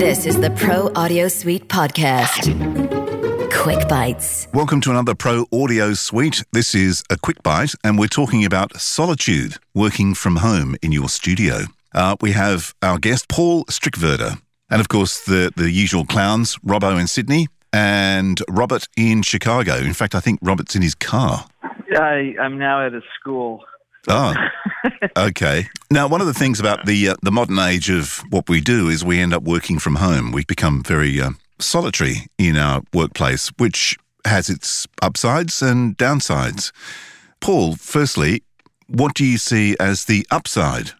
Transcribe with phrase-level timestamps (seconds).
[0.00, 2.48] This is the Pro Audio Suite podcast.
[3.52, 4.48] Quick Bites.
[4.54, 6.42] Welcome to another Pro Audio Suite.
[6.52, 11.10] This is a quick bite, and we're talking about solitude, working from home in your
[11.10, 11.64] studio.
[11.94, 14.40] Uh, we have our guest, Paul Strikwerda,
[14.70, 19.74] and of course, the, the usual clowns, Robbo in Sydney and Robert in Chicago.
[19.74, 21.44] In fact, I think Robert's in his car.
[21.94, 23.64] I, I'm now at a school.
[24.08, 24.34] Oh,
[25.16, 25.68] okay.
[25.90, 28.88] Now, one of the things about the uh, the modern age of what we do
[28.88, 30.32] is we end up working from home.
[30.32, 36.72] We become very uh, solitary in our workplace, which has its upsides and downsides.
[37.40, 38.42] Paul, firstly,
[38.86, 40.92] what do you see as the upside?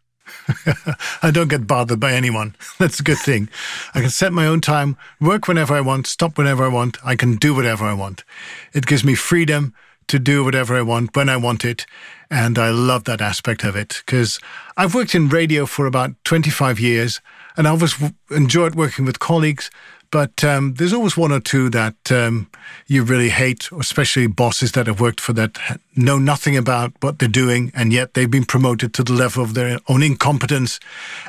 [1.23, 2.54] I don't get bothered by anyone.
[2.78, 3.48] That's a good thing.
[3.95, 6.98] I can set my own time, work whenever I want, stop whenever I want.
[7.04, 8.24] I can do whatever I want.
[8.73, 9.74] It gives me freedom
[10.10, 11.87] to do whatever I want when I want it.
[12.30, 14.38] And I love that aspect of it because
[14.77, 17.20] I've worked in radio for about 25 years
[17.56, 19.70] and I've always enjoyed working with colleagues.
[20.10, 22.51] But um, there's always one or two that um,
[22.88, 25.57] you really hate, especially bosses that have worked for that
[25.95, 29.54] know nothing about what they're doing, and yet they've been promoted to the level of
[29.54, 30.80] their own incompetence.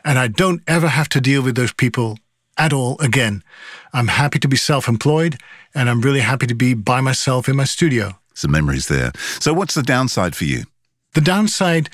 [0.04, 2.18] And I don't ever have to deal with those people
[2.58, 3.44] at all again.
[3.94, 5.38] I'm happy to be self employed,
[5.76, 8.21] and I'm really happy to be by myself in my studio.
[8.34, 9.12] Some memories there.
[9.40, 10.64] So, what's the downside for you?
[11.14, 11.90] The downside,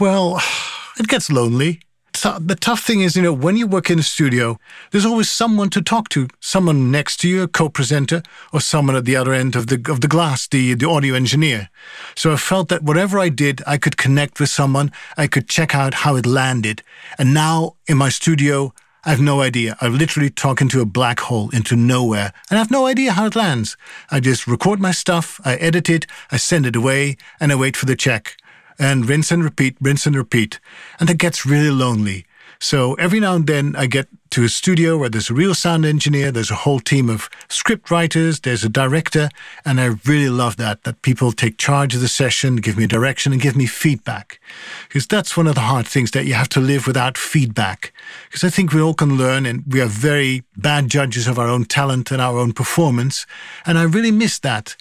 [0.00, 0.40] well,
[0.98, 1.80] it gets lonely.
[2.22, 4.60] The tough thing is, you know, when you work in a studio,
[4.92, 9.06] there's always someone to talk to, someone next to you, a co-presenter, or someone at
[9.06, 11.68] the other end of the of the glass, the the audio engineer.
[12.14, 15.74] So I felt that whatever I did, I could connect with someone, I could check
[15.74, 16.82] out how it landed.
[17.18, 18.72] And now in my studio,
[19.04, 19.76] I have no idea.
[19.80, 23.26] I literally talk into a black hole, into nowhere, and I have no idea how
[23.26, 23.76] it lands.
[24.12, 27.76] I just record my stuff, I edit it, I send it away, and I wait
[27.76, 28.36] for the check.
[28.78, 30.60] And rinse and repeat, rinse and repeat.
[31.00, 32.26] And it gets really lonely.
[32.60, 35.84] So every now and then I get to a studio where there's a real sound
[35.84, 39.28] engineer, there's a whole team of script writers, there's a director,
[39.62, 43.32] and I really love that, that people take charge of the session, give me direction,
[43.32, 44.40] and give me feedback.
[44.88, 47.92] Because that's one of the hard things that you have to live without feedback.
[48.24, 51.48] Because I think we all can learn, and we are very bad judges of our
[51.48, 53.26] own talent and our own performance,
[53.66, 54.76] and I really miss that.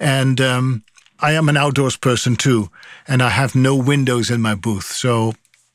[0.00, 0.82] And um,
[1.20, 2.70] I am an outdoors person too,
[3.06, 4.86] and I have no windows in my booth.
[4.86, 5.34] So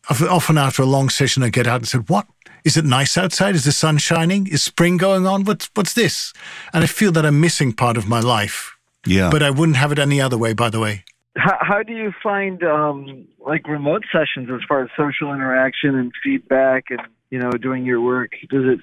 [0.09, 2.28] often after a long session, I get out and said, "What
[2.66, 3.56] is it nice outside?
[3.56, 4.48] Is the sun shining?
[4.48, 5.44] Is spring going on?
[5.46, 6.34] What's what's this?"
[6.74, 8.76] And I feel that I'm missing part of my life.
[9.06, 10.53] Yeah, but I wouldn't have it any other way.
[10.53, 11.04] By the way.
[11.38, 16.12] How, how do you find um, like remote sessions as far as social interaction and
[16.24, 18.31] feedback and you know doing your work?
[18.50, 18.80] Does it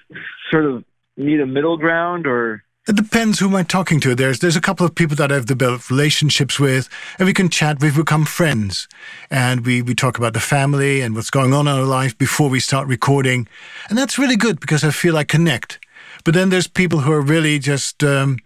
[0.51, 0.85] sort of
[1.17, 2.63] need a middle ground or?
[3.13, 4.15] Depends who I'm talking to.
[4.15, 7.79] There's there's a couple of people that I've developed relationships with, and we can chat.
[7.79, 8.89] We've become friends,
[9.31, 12.49] and we we talk about the family and what's going on in our life before
[12.49, 13.47] we start recording,
[13.91, 15.79] and that's really good because I feel I connect.
[16.25, 18.39] But then there's people who are really just um,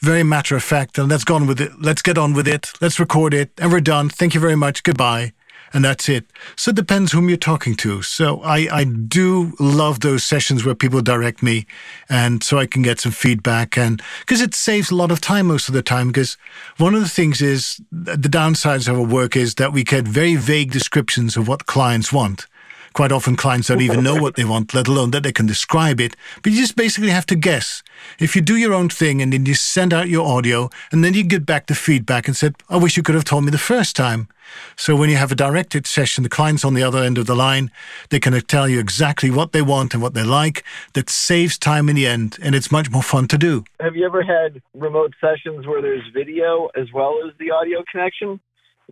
[0.00, 1.72] very matter of fact, and let's go on with it.
[1.80, 2.70] Let's get on with it.
[2.82, 4.10] Let's record it, and we're done.
[4.10, 4.82] Thank you very much.
[4.82, 5.32] Goodbye
[5.72, 6.26] and that's it.
[6.56, 8.02] So it depends whom you're talking to.
[8.02, 11.66] So I, I do love those sessions where people direct me
[12.08, 15.46] and so I can get some feedback and because it saves a lot of time
[15.46, 16.36] most of the time because
[16.78, 20.36] one of the things is the downsides of our work is that we get very
[20.36, 22.46] vague descriptions of what clients want.
[22.92, 26.00] Quite often, clients don't even know what they want, let alone that they can describe
[26.00, 26.14] it.
[26.42, 27.82] But you just basically have to guess.
[28.18, 31.14] If you do your own thing and then you send out your audio and then
[31.14, 33.58] you get back the feedback and said, I wish you could have told me the
[33.58, 34.28] first time.
[34.76, 37.34] So when you have a directed session, the client's on the other end of the
[37.34, 37.70] line.
[38.10, 40.62] They can tell you exactly what they want and what they like.
[40.92, 43.64] That saves time in the end, and it's much more fun to do.
[43.80, 48.40] Have you ever had remote sessions where there's video as well as the audio connection?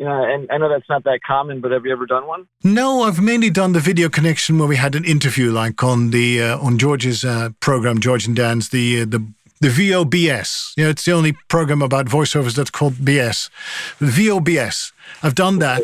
[0.00, 2.48] You know, and I know that's not that common, but have you ever done one?
[2.64, 6.42] No, I've mainly done the video connection where we had an interview, like on the
[6.42, 9.22] uh, on George's uh, program, George and Dan's the uh, the
[9.60, 10.72] the VOBS.
[10.78, 13.50] You know, it's the only program about voiceovers that's called BS.
[13.98, 14.92] The VOBS.
[15.22, 15.82] I've done that,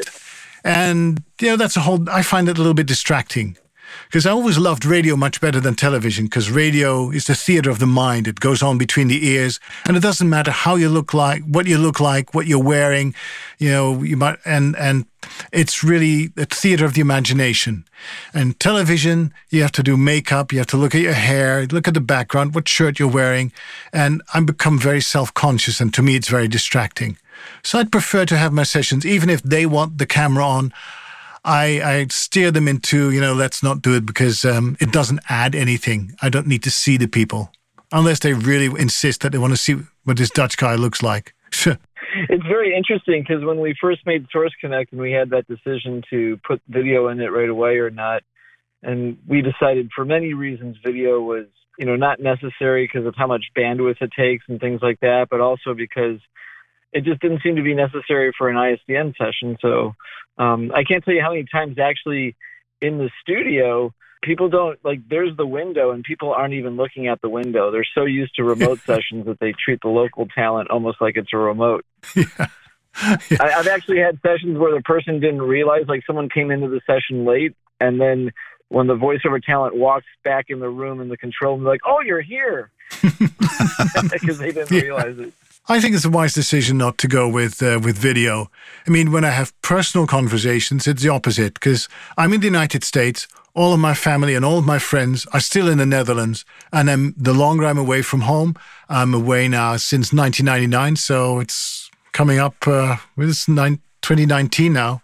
[0.64, 2.08] and you know, that's a whole.
[2.08, 3.58] I find it a little bit distracting
[4.06, 7.78] because I always loved radio much better than television because radio is the theater of
[7.78, 8.28] the mind.
[8.28, 11.66] It goes on between the ears, and it doesn't matter how you look like, what
[11.66, 13.14] you look like, what you're wearing,
[13.58, 15.06] you know, you might, and and
[15.52, 17.84] it's really a theater of the imagination.
[18.32, 21.88] And television, you have to do makeup, you have to look at your hair, look
[21.88, 23.52] at the background, what shirt you're wearing,
[23.92, 27.18] and I become very self-conscious, and to me, it's very distracting.
[27.62, 30.72] So I'd prefer to have my sessions, even if they want the camera on.
[31.46, 35.20] I, I steer them into, you know, let's not do it because um, it doesn't
[35.28, 36.16] add anything.
[36.20, 37.52] I don't need to see the people
[37.92, 41.34] unless they really insist that they want to see what this Dutch guy looks like.
[41.54, 46.02] it's very interesting because when we first made Source Connect and we had that decision
[46.10, 48.22] to put video in it right away or not,
[48.82, 51.46] and we decided for many reasons video was
[51.78, 55.28] you know not necessary because of how much bandwidth it takes and things like that,
[55.30, 56.18] but also because
[56.96, 59.56] it just didn't seem to be necessary for an ISDN session.
[59.60, 59.94] So
[60.38, 62.36] um, I can't tell you how many times actually
[62.80, 67.20] in the studio people don't like there's the window and people aren't even looking at
[67.22, 71.00] the window they're so used to remote sessions that they treat the local talent almost
[71.00, 71.84] like it's a remote
[72.16, 73.18] Yeah.
[73.30, 73.36] Yeah.
[73.40, 76.80] I, I've actually had sessions where the person didn't realize, like someone came into the
[76.86, 78.30] session late, and then
[78.68, 81.82] when the voiceover talent walks back in the room in the control room, they're like,
[81.86, 82.70] "Oh, you're here,"
[83.02, 84.80] because they didn't Yeah.
[84.80, 85.32] realize it.
[85.68, 88.50] I think it's a wise decision not to go with uh, with video.
[88.86, 92.84] I mean, when I have personal conversations, it's the opposite because I'm in the United
[92.84, 93.26] States.
[93.52, 96.88] All of my family and all of my friends are still in the Netherlands, and
[96.88, 98.54] I'm, the longer I'm away from home,
[98.88, 100.96] I'm away now since 1999.
[100.96, 102.54] So it's coming up.
[102.68, 105.02] Uh, it's nine, 2019 now,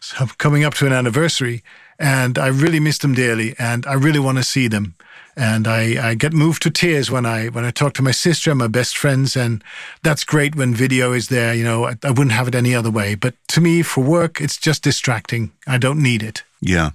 [0.00, 1.62] so I'm coming up to an anniversary,
[1.98, 4.94] and I really miss them dearly, and I really want to see them
[5.36, 8.50] and I, I get moved to tears when I when I talk to my sister
[8.50, 9.64] and my best friends, and
[10.02, 11.54] that's great when video is there.
[11.54, 13.14] You know, I, I wouldn't have it any other way.
[13.14, 15.52] But to me, for work, it's just distracting.
[15.66, 16.42] I don't need it.
[16.60, 16.90] Yeah.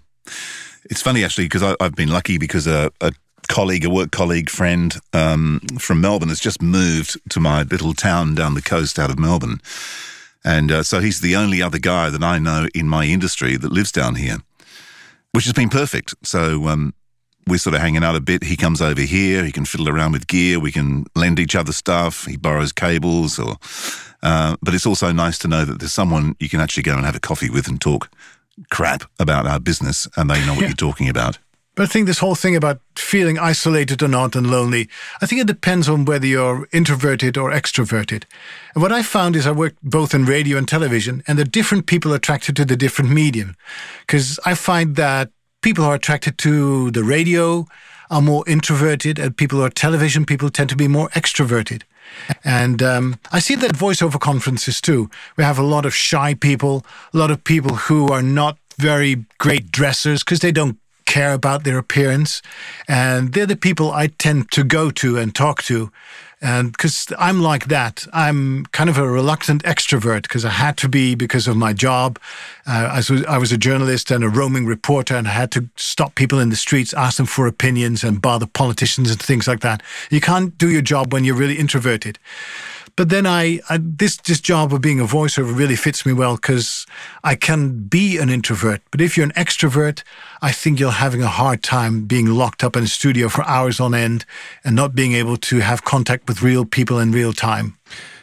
[0.89, 3.11] It's funny actually because I've been lucky because a, a
[3.47, 8.35] colleague, a work colleague, friend um, from Melbourne has just moved to my little town
[8.35, 9.61] down the coast out of Melbourne.
[10.45, 13.71] And uh, so he's the only other guy that I know in my industry that
[13.71, 14.37] lives down here,
[15.33, 16.15] which has been perfect.
[16.23, 16.93] So um,
[17.47, 18.43] we're sort of hanging out a bit.
[18.43, 19.43] He comes over here.
[19.43, 20.59] He can fiddle around with gear.
[20.59, 22.25] We can lend each other stuff.
[22.25, 23.55] He borrows cables, or.
[24.23, 27.05] Uh, but it's also nice to know that there's someone you can actually go and
[27.05, 28.09] have a coffee with and talk
[28.71, 30.67] crap about our business, and they know what Yeah.
[30.69, 31.37] you're talking about.
[31.75, 34.89] But I think this whole thing about feeling isolated or not and lonely,
[35.21, 38.23] I think it depends on whether you're introverted or extroverted.
[38.73, 41.85] And what I found is I worked both in radio and television, and the different
[41.85, 43.55] people attracted to the different medium.
[44.07, 45.29] Because I find that
[45.61, 47.67] people who are attracted to the radio
[48.09, 51.83] are more introverted, and people who are television people tend to be more extroverted.
[52.43, 55.09] And um, I see that at voiceover conferences too.
[55.35, 59.25] We have a lot of shy people, a lot of people who are not very
[59.39, 62.41] great dressers because they don't care about their appearance.
[62.87, 65.91] And they're the people I tend to go to and talk to.
[66.39, 70.89] And because I'm like that, I'm kind of a reluctant extrovert because I had to
[70.89, 72.19] be because of my job.
[72.67, 75.67] Uh, I, was, I was a journalist and a roaming reporter, and I had to
[75.77, 79.61] stop people in the streets, ask them for opinions, and bother politicians and things like
[79.61, 79.81] that.
[80.11, 82.19] You can't do your job when you're really introverted.
[82.97, 86.35] But then I, I this this job of being a voiceover really fits me well
[86.35, 86.87] because
[87.23, 88.81] I can be an introvert.
[88.89, 90.01] But if you're an extrovert,
[90.41, 93.79] I think you're having a hard time being locked up in a studio for hours
[93.79, 94.25] on end
[94.65, 97.77] and not being able to have contact with real people in real time.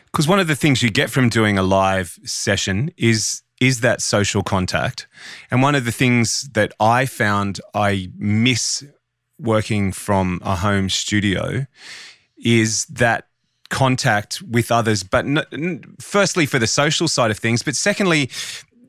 [0.07, 4.03] Because one of the things you get from doing a live session is is that
[4.03, 5.07] social contact.
[5.53, 8.83] And one of the things that I found I miss
[9.39, 11.67] working from a home studio
[12.37, 13.29] is that
[13.71, 18.31] contact with others, but n- firstly for the social side of things, but secondly,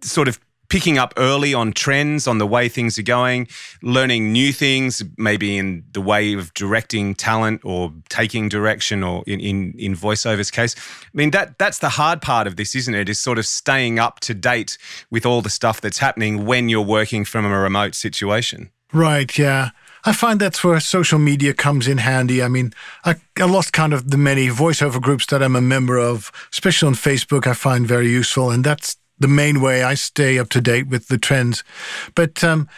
[0.02, 0.40] sort of
[0.70, 3.48] picking up early on trends, on the way things are going,
[3.82, 9.40] learning new things, maybe in the way of directing talent or taking direction, or in
[9.40, 10.76] in, in voiceover's case.
[10.78, 13.10] I mean that that's the hard part of this, isn't it?
[13.10, 14.78] Is sort of staying up to date
[15.10, 18.72] with all the stuff that's happening when you're working from a remote situation.
[18.94, 19.72] Right, yeah.
[20.08, 22.44] I find that's where social media comes in handy.
[22.44, 25.98] I mean, I, I lost count of the many voiceover groups that I'm a member
[25.98, 28.52] of, especially on Facebook, I find very useful.
[28.52, 31.64] And that's the main way I stay up to date with the trends.
[32.14, 32.70] But um,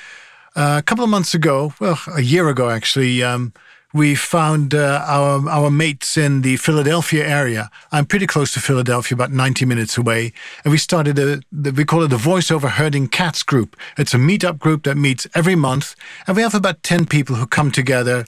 [0.55, 3.53] uh, a couple of months ago, well, a year ago actually, um,
[3.93, 7.69] we found uh, our our mates in the Philadelphia area.
[7.91, 11.85] I'm pretty close to Philadelphia, about 90 minutes away, and we started a the, we
[11.85, 13.75] call it the Voiceover Herding Cats group.
[13.97, 17.47] It's a meetup group that meets every month, and we have about 10 people who
[17.47, 18.25] come together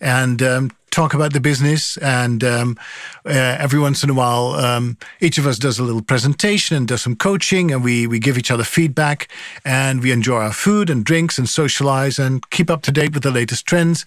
[0.00, 1.96] and um, talk about the business.
[1.98, 2.78] And um,
[3.24, 6.88] uh, every once in a while, um, each of us does a little presentation and
[6.88, 9.28] does some coaching, and we we give each other feedback,
[9.64, 13.22] and we enjoy our food and drinks and socialize and keep up to date with
[13.22, 14.06] the latest trends.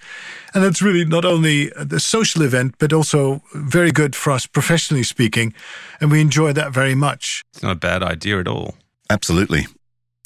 [0.54, 5.04] And that's really not only the social event, but also very good for us professionally
[5.04, 5.54] speaking,
[6.00, 7.44] and we enjoy that very much.
[7.54, 8.76] It's not a bad idea at all.
[9.10, 9.68] Absolutely.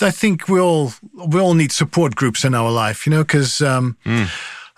[0.01, 3.61] I think we all we all need support groups in our life, you know, because
[3.61, 3.97] um,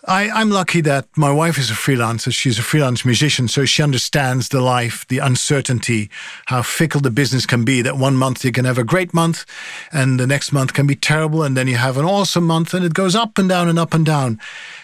[0.07, 2.33] I, I'm lucky that my wife is a freelancer.
[2.33, 6.09] She's a freelance musician, so she understands the life, the uncertainty,
[6.45, 7.81] how fickle the business can be.
[7.81, 9.45] That one month you can have a great month,
[9.91, 12.85] and the next month can be terrible, and then you have an awesome month, and
[12.85, 14.39] it goes up and down and up and down.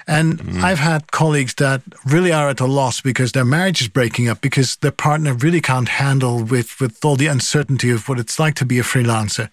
[0.06, 4.28] And I've had colleagues that really are at a loss because their marriage is breaking
[4.28, 8.38] up because their partner really can't handle with with all the uncertainty of what it's
[8.38, 9.50] like to be a freelancer.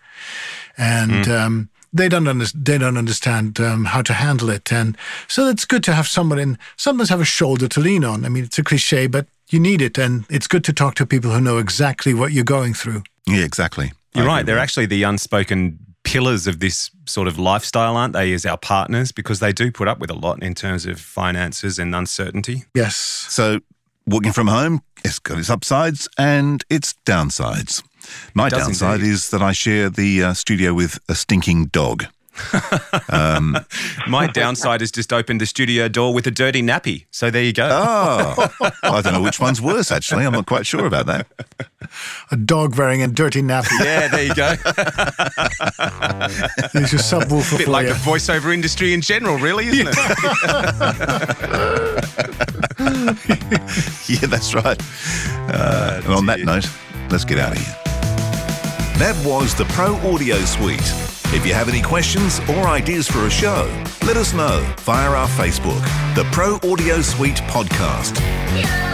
[0.76, 4.96] And um, they don't under, they don't understand um, how to handle it, and
[5.28, 6.58] so it's good to have someone in.
[6.76, 8.24] Sometimes have a shoulder to lean on.
[8.24, 11.06] I mean, it's a cliche, but you need it, and it's good to talk to
[11.06, 13.02] people who know exactly what you're going through.
[13.26, 13.92] Yeah, exactly.
[14.14, 14.44] You're right.
[14.44, 19.12] They're actually the unspoken pillars of this sort of lifestyle, aren't they, as our partners?
[19.12, 22.64] Because they do put up with a lot in terms of finances and uncertainty.
[22.74, 22.96] Yes.
[22.96, 23.60] So,
[24.06, 27.82] working from home, it's got its upsides and its downsides.
[28.34, 29.12] My does downside indeed.
[29.12, 32.06] is that I share the uh, studio with a stinking dog.
[34.08, 37.04] My downside is just opened the studio door with a dirty nappy.
[37.10, 37.68] So there you go.
[37.70, 38.50] Oh,
[38.82, 40.24] I don't know which one's worse, actually.
[40.24, 41.26] I'm not quite sure about that.
[42.30, 43.68] A dog wearing a dirty nappy.
[43.82, 44.54] Yeah, there you go.
[46.72, 47.92] There's your subwoofer bit for like you.
[47.94, 49.96] the voiceover industry in general, really, isn't it?
[54.08, 54.80] Yeah, that's right.
[55.52, 56.68] Uh, and on that note,
[57.10, 57.79] let's get out of here.
[59.00, 60.92] That was the Pro Audio Suite.
[61.32, 63.64] If you have any questions or ideas for a show,
[64.04, 65.82] let us know via our Facebook,
[66.14, 68.20] the Pro Audio Suite Podcast.
[68.54, 68.89] Yeah.